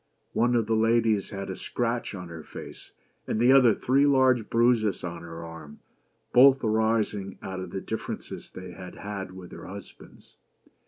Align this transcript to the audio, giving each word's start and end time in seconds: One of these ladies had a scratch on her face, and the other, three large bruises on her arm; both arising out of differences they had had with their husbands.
One 0.33 0.55
of 0.55 0.65
these 0.65 0.75
ladies 0.77 1.29
had 1.29 1.51
a 1.51 1.55
scratch 1.55 2.15
on 2.15 2.29
her 2.29 2.41
face, 2.41 2.91
and 3.27 3.39
the 3.39 3.51
other, 3.51 3.75
three 3.75 4.07
large 4.07 4.49
bruises 4.49 5.03
on 5.03 5.21
her 5.21 5.45
arm; 5.45 5.77
both 6.33 6.63
arising 6.63 7.37
out 7.43 7.59
of 7.59 7.85
differences 7.85 8.49
they 8.49 8.71
had 8.71 8.95
had 8.95 9.31
with 9.33 9.51
their 9.51 9.67
husbands. 9.67 10.37